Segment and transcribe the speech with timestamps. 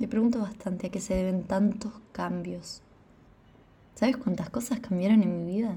[0.00, 2.80] Me pregunto bastante a qué se deben tantos cambios.
[3.94, 5.76] ¿Sabes cuántas cosas cambiaron en mi vida?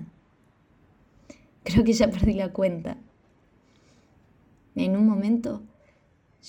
[1.66, 2.96] Creo que ya perdí la cuenta.
[4.76, 5.62] En un momento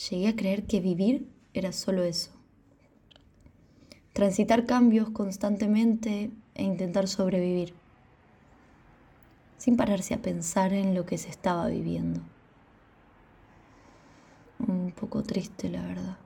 [0.09, 2.31] llegué a creer que vivir era solo eso.
[4.13, 7.75] Transitar cambios constantemente e intentar sobrevivir,
[9.59, 12.21] sin pararse a pensar en lo que se estaba viviendo.
[14.61, 16.24] Un poco triste, la verdad.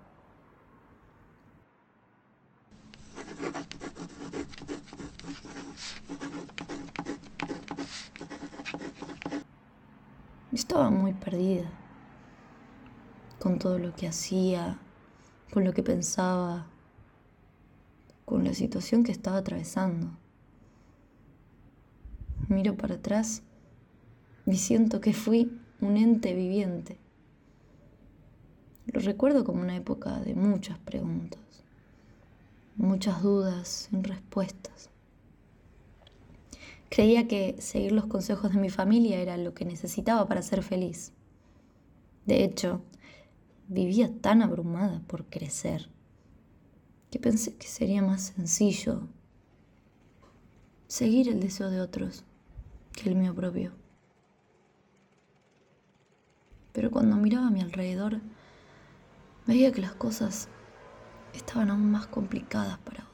[10.58, 11.70] Estaba muy perdida
[13.38, 14.76] con todo lo que hacía,
[15.52, 16.66] con lo que pensaba,
[18.24, 20.10] con la situación que estaba atravesando.
[22.48, 23.44] Miro para atrás
[24.46, 26.98] y siento que fui un ente viviente.
[28.86, 31.40] Lo recuerdo como una época de muchas preguntas,
[32.74, 34.90] muchas dudas sin respuestas.
[36.88, 41.12] Creía que seguir los consejos de mi familia era lo que necesitaba para ser feliz.
[42.24, 42.82] De hecho,
[43.68, 45.90] vivía tan abrumada por crecer
[47.10, 49.08] que pensé que sería más sencillo
[50.86, 52.24] seguir el deseo de otros
[52.92, 53.72] que el mío propio.
[56.72, 58.20] Pero cuando miraba a mi alrededor,
[59.46, 60.48] veía que las cosas
[61.34, 63.07] estaban aún más complicadas para.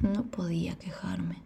[0.00, 1.42] No podía quejarme.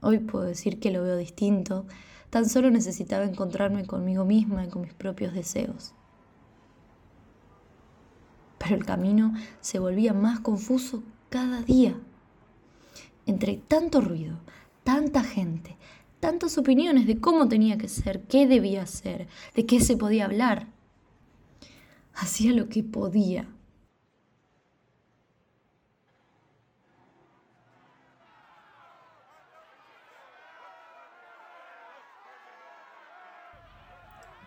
[0.00, 1.86] Hoy puedo decir que lo veo distinto,
[2.30, 5.94] tan solo necesitaba encontrarme conmigo misma y con mis propios deseos.
[8.58, 11.94] Pero el camino se volvía más confuso cada día.
[13.26, 14.38] Entre tanto ruido,
[14.82, 15.76] tanta gente,
[16.20, 20.68] tantas opiniones de cómo tenía que ser, qué debía hacer, de qué se podía hablar.
[22.14, 23.48] Hacía lo que podía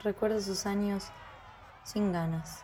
[0.01, 1.09] Recuerdo esos años
[1.83, 2.63] sin ganas.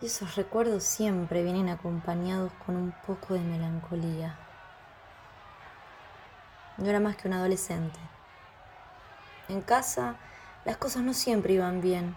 [0.00, 4.38] Y esos recuerdos siempre vienen acompañados con un poco de melancolía.
[6.76, 7.98] No era más que un adolescente.
[9.48, 10.14] En casa
[10.64, 12.14] las cosas no siempre iban bien.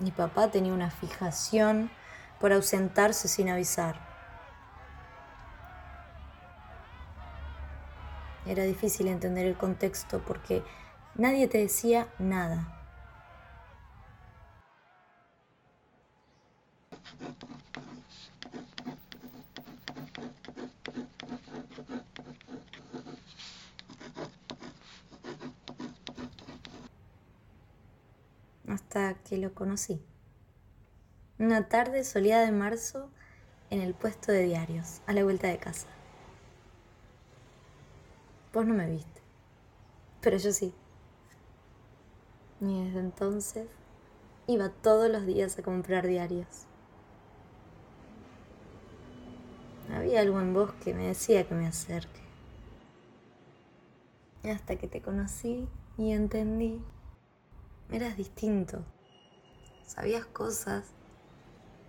[0.00, 1.90] Mi papá tenía una fijación
[2.40, 3.96] por ausentarse sin avisar.
[8.44, 10.62] Era difícil entender el contexto porque
[11.16, 12.68] Nadie te decía nada.
[28.66, 30.02] Hasta que lo conocí.
[31.38, 33.08] Una tarde soleada de marzo
[33.70, 35.86] en el puesto de diarios, a la vuelta de casa.
[38.52, 39.20] Vos no me viste,
[40.20, 40.74] pero yo sí.
[42.66, 43.68] Y desde entonces
[44.46, 46.66] iba todos los días a comprar diarios.
[49.92, 52.22] Había algo en vos que me decía que me acerque.
[54.44, 56.82] Hasta que te conocí y entendí,
[57.90, 58.82] eras distinto.
[59.84, 60.86] Sabías cosas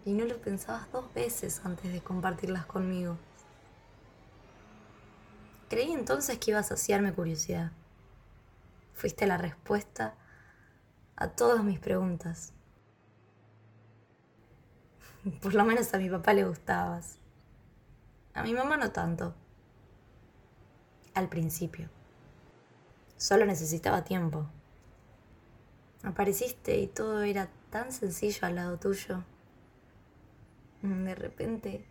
[0.03, 3.17] y no lo pensabas dos veces antes de compartirlas conmigo.
[5.69, 7.71] Creí entonces que ibas a saciarme curiosidad.
[8.93, 10.15] Fuiste la respuesta
[11.17, 12.53] a todas mis preguntas.
[15.41, 17.17] Por lo menos a mi papá le gustabas.
[18.33, 19.33] A mi mamá no tanto.
[21.13, 21.89] Al principio.
[23.17, 24.45] Solo necesitaba tiempo.
[26.03, 29.23] Apareciste y todo era tan sencillo al lado tuyo.
[30.81, 31.85] De repente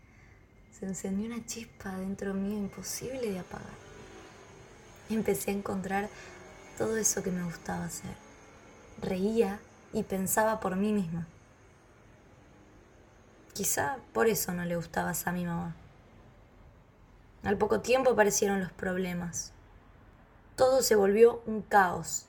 [0.71, 3.85] se encendió una chispa dentro mío imposible de apagar.
[5.09, 6.09] Empecé a encontrar
[6.79, 8.24] todo eso que me gustaba hacer
[9.01, 9.61] reía
[9.93, 11.27] y pensaba por mí misma.
[13.53, 15.77] Quizá por eso no le gustabas a mi mamá.
[17.45, 19.53] Al poco tiempo aparecieron los problemas.
[20.57, 22.27] Todo se volvió un caos.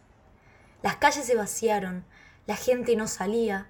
[0.83, 2.05] Las calles se vaciaron,
[2.45, 3.67] la gente no salía.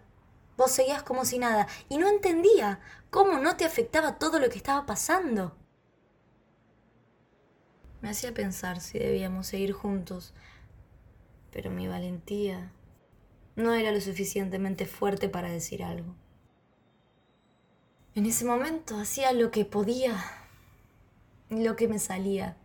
[0.57, 4.57] Vos seguías como si nada y no entendía cómo no te afectaba todo lo que
[4.57, 5.55] estaba pasando.
[8.01, 10.33] Me hacía pensar si debíamos seguir juntos,
[11.51, 12.71] pero mi valentía
[13.55, 16.15] no era lo suficientemente fuerte para decir algo.
[18.15, 20.23] En ese momento hacía lo que podía,
[21.49, 22.57] lo que me salía.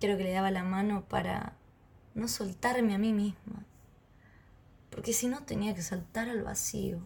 [0.00, 1.56] Creo que le daba la mano para
[2.14, 3.64] no soltarme a mí misma,
[4.90, 7.00] porque si no tenía que saltar al vacío,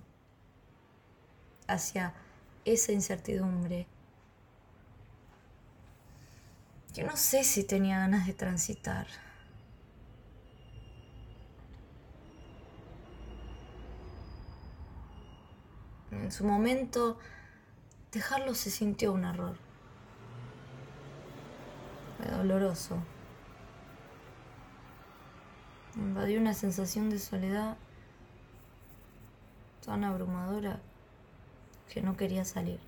[1.66, 2.14] hacia
[2.64, 3.86] esa incertidumbre,
[6.94, 9.06] que no sé si tenía ganas de transitar.
[16.22, 17.18] En su momento,
[18.10, 19.56] dejarlo se sintió un error.
[22.16, 22.96] Fue doloroso.
[25.94, 27.76] Me invadió una sensación de soledad
[29.84, 30.80] tan abrumadora
[31.92, 32.80] que no quería salir.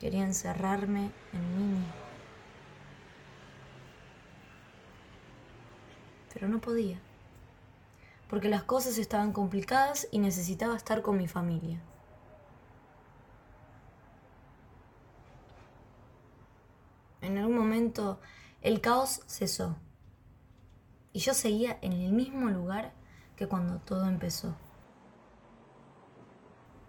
[0.00, 1.84] Quería encerrarme en mí.
[6.32, 6.98] Pero no podía
[8.32, 11.82] porque las cosas estaban complicadas y necesitaba estar con mi familia.
[17.20, 18.20] En algún momento
[18.62, 19.76] el caos cesó
[21.12, 22.94] y yo seguía en el mismo lugar
[23.36, 24.56] que cuando todo empezó.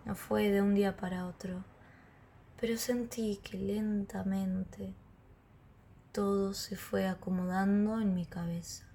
[0.06, 1.66] No fue de un día para otro,
[2.57, 4.94] pero sentí que lentamente
[6.13, 8.93] todo se fue acomodando en mi cabeza.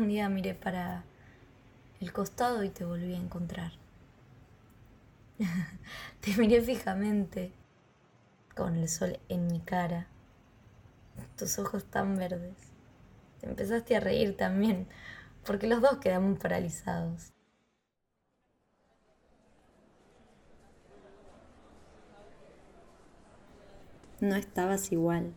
[0.00, 1.04] Un día miré para
[2.00, 3.72] el costado y te volví a encontrar.
[6.20, 7.52] te miré fijamente,
[8.56, 10.06] con el sol en mi cara,
[11.36, 12.56] tus ojos tan verdes.
[13.40, 14.88] Te empezaste a reír también,
[15.44, 17.34] porque los dos quedamos paralizados.
[24.20, 25.34] No estabas igual,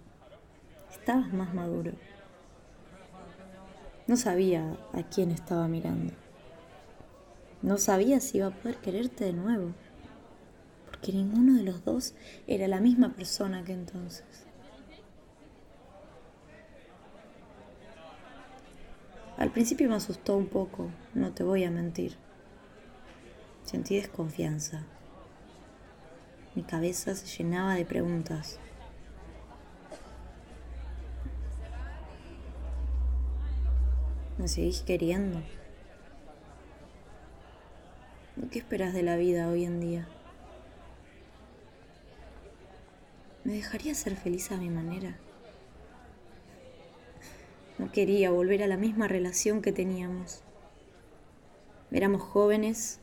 [0.89, 1.92] estabas más maduro.
[4.05, 6.13] No sabía a quién estaba mirando.
[7.61, 9.71] No sabía si iba a poder quererte de nuevo,
[10.85, 12.13] porque ninguno de los dos
[12.45, 14.45] era la misma persona que entonces.
[19.38, 22.17] Al principio me asustó un poco, no te voy a mentir.
[23.63, 24.83] Sentí desconfianza.
[26.55, 28.59] Mi cabeza se llenaba de preguntas.
[34.43, 35.41] ¿Me seguís queriendo?
[38.51, 40.05] ¿Qué esperas de la vida hoy en día?
[43.45, 45.15] ¿Me dejaría ser feliz a mi manera?
[47.77, 50.41] No quería volver a la misma relación que teníamos.
[51.89, 52.99] Éramos jóvenes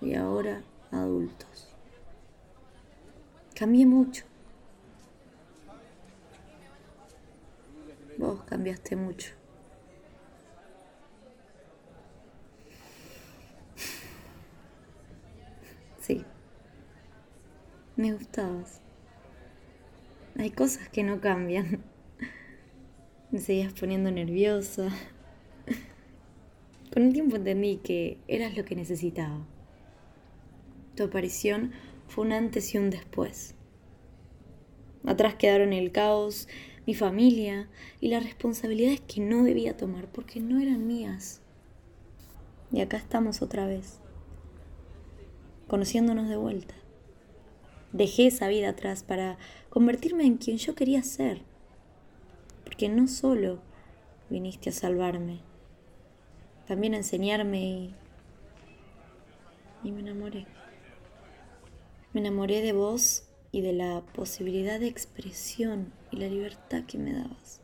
[0.00, 1.68] y ahora adultos.
[3.54, 4.24] Cambié mucho.
[8.18, 9.32] Vos cambiaste mucho.
[16.00, 16.24] Sí.
[17.96, 18.80] Me gustabas.
[20.38, 21.82] Hay cosas que no cambian.
[23.30, 24.88] Me seguías poniendo nerviosa.
[26.92, 29.46] Con el tiempo entendí que eras lo que necesitaba.
[30.94, 31.72] Tu aparición
[32.08, 33.54] fue un antes y un después.
[35.04, 36.48] Atrás quedaron el caos
[36.86, 37.68] mi familia
[38.00, 41.40] y las responsabilidades que no debía tomar porque no eran mías.
[42.72, 43.98] Y acá estamos otra vez,
[45.66, 46.74] conociéndonos de vuelta.
[47.92, 49.36] Dejé esa vida atrás para
[49.68, 51.42] convertirme en quien yo quería ser,
[52.64, 53.60] porque no solo
[54.30, 55.40] viniste a salvarme,
[56.66, 57.94] también a enseñarme y,
[59.84, 60.46] y me enamoré.
[62.12, 63.25] Me enamoré de vos
[63.56, 67.62] y de la posibilidad de expresión y la libertad que me dabas.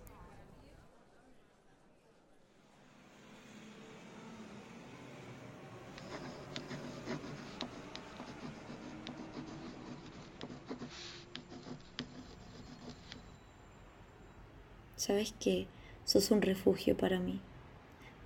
[14.96, 15.66] Sabes que
[16.06, 17.38] sos un refugio para mí,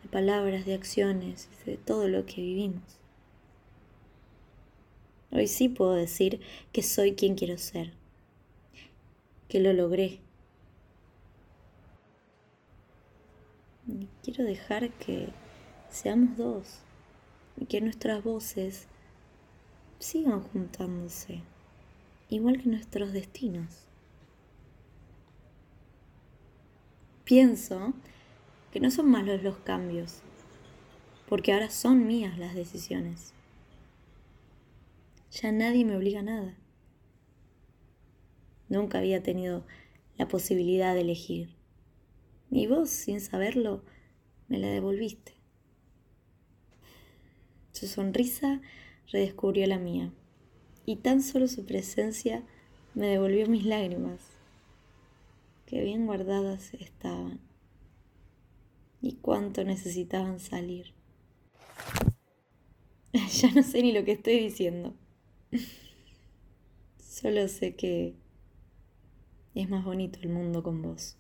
[0.05, 3.06] de palabras, de acciones, de todo lo que vivimos.
[5.37, 6.41] Hoy sí puedo decir
[6.73, 7.93] que soy quien quiero ser,
[9.49, 10.21] que lo logré.
[14.23, 15.29] Quiero dejar que
[15.91, 16.79] seamos dos
[17.59, 18.87] y que nuestras voces
[19.99, 21.43] sigan juntándose,
[22.31, 23.85] igual que nuestros destinos.
[27.25, 27.93] Pienso
[28.73, 30.23] que no son malos los cambios,
[31.29, 33.36] porque ahora son mías las decisiones.
[35.31, 36.59] Ya nadie me obliga a nada.
[38.69, 39.67] Nunca había tenido
[40.17, 41.57] la posibilidad de elegir.
[42.51, 43.85] Y vos, sin saberlo,
[44.49, 45.35] me la devolviste.
[47.73, 48.61] Su sonrisa
[49.09, 50.13] redescubrió la mía.
[50.89, 52.45] y tan solo su presencia
[52.95, 54.21] me devolvió mis lágrimas,
[55.67, 57.41] que bien guardadas estaban,
[59.03, 60.95] y cuánto necesitaban salir.
[63.13, 64.95] ya no sé ni lo que estoy diciendo.
[66.99, 68.15] Solo sé que
[69.55, 71.17] es más bonito el mundo con vos.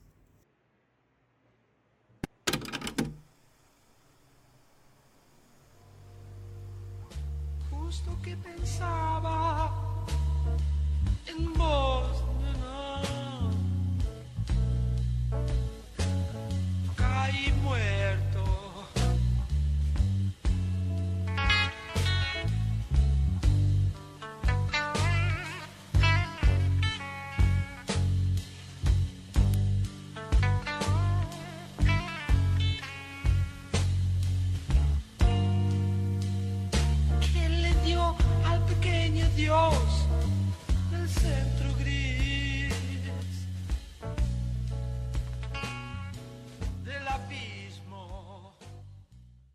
[7.70, 9.72] Justo que pensaba
[11.26, 11.85] en vos.